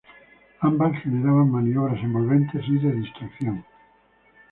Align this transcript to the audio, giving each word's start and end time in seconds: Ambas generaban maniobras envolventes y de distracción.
Ambas 0.61 0.99
generaban 1.03 1.51
maniobras 1.51 2.01
envolventes 2.03 2.67
y 2.67 2.79
de 2.79 2.91
distracción. 2.91 3.63